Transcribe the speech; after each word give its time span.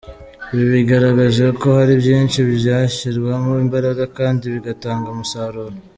Ibi 0.53 0.65
bigaragaje 0.75 1.45
ko 1.59 1.67
hari 1.77 1.93
byinshi 2.01 2.37
byashyirwamo 2.59 3.51
imbaraga 3.65 4.03
kandi 4.17 4.43
bigatanga 4.53 5.05
umusaruro. 5.09 5.73